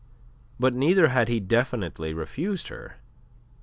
[0.59, 2.95] But neither had he definitely refused her.